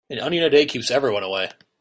An 0.09 0.17
onion 0.19 0.43
a 0.43 0.49
day 0.49 0.65
keeps 0.65 0.89
everyone 0.89 1.21
away. 1.23 1.51